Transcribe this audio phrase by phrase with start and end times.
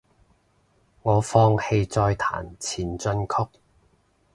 [1.03, 3.47] 我放棄再彈前進曲